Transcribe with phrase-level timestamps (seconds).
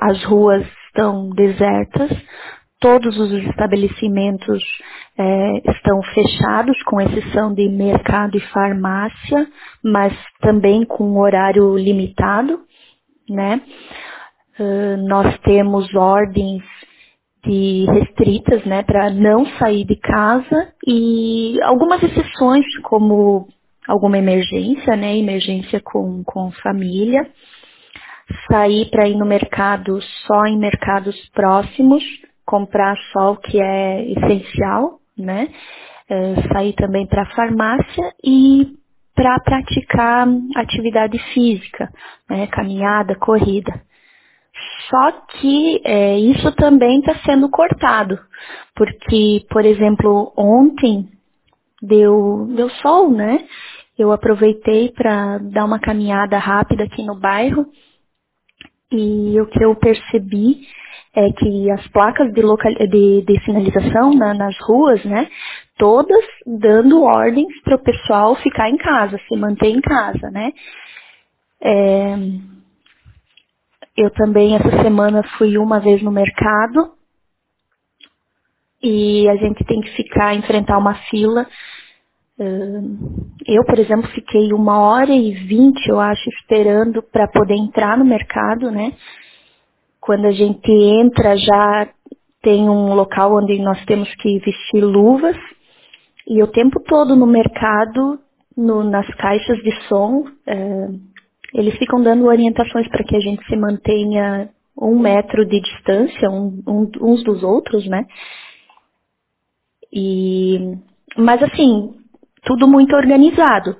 [0.00, 2.10] as ruas estão desertas,
[2.80, 4.62] todos os estabelecimentos
[5.18, 9.48] é, estão fechados, com exceção de mercado e farmácia,
[9.82, 12.60] mas também com horário limitado,
[13.28, 13.60] né?
[14.58, 16.62] Uh, nós temos ordens
[17.44, 23.46] de restritas, né, para não sair de casa e algumas exceções, como
[23.86, 27.20] alguma emergência, né, emergência com, com família,
[28.50, 32.02] sair para ir no mercado só em mercados próximos,
[32.44, 35.48] comprar só o que é essencial, né?
[36.08, 38.76] É, sair também para a farmácia e
[39.14, 41.90] para praticar atividade física,
[42.28, 42.46] né?
[42.48, 43.72] caminhada, corrida.
[44.88, 48.18] Só que é, isso também está sendo cortado,
[48.74, 51.08] porque, por exemplo, ontem
[51.82, 53.44] deu, deu sol, né?
[53.98, 57.66] Eu aproveitei para dar uma caminhada rápida aqui no bairro
[58.90, 60.66] e o que eu percebi
[61.14, 65.28] é que as placas de, local, de, de sinalização na, nas ruas, né,
[65.78, 70.52] todas dando ordens para o pessoal ficar em casa, se manter em casa, né.
[71.60, 72.16] É,
[73.96, 76.92] eu também essa semana fui uma vez no mercado
[78.82, 81.46] e a gente tem que ficar, enfrentar uma fila.
[82.38, 88.04] Eu, por exemplo, fiquei uma hora e vinte, eu acho, esperando para poder entrar no
[88.04, 88.92] mercado, né?
[90.00, 91.88] Quando a gente entra, já
[92.42, 95.36] tem um local onde nós temos que vestir luvas.
[96.28, 98.18] E o tempo todo no mercado,
[98.56, 100.88] no, nas caixas de som, é,
[101.54, 106.62] eles ficam dando orientações para que a gente se mantenha um metro de distância um,
[106.66, 108.04] um, uns dos outros, né?
[109.90, 110.76] E,
[111.16, 111.94] mas assim,
[112.46, 113.76] tudo muito organizado,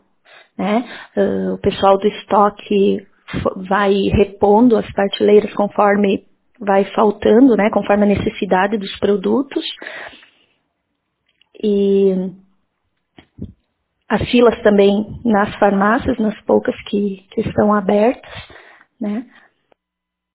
[0.59, 0.85] né?
[1.17, 3.07] Uh, o pessoal do estoque
[3.69, 6.25] vai repondo as prateleiras conforme
[6.59, 9.65] vai faltando, né, conforme a necessidade dos produtos.
[11.63, 12.33] E
[14.09, 18.31] as filas também nas farmácias, nas poucas que, que estão abertas,
[19.01, 19.27] né?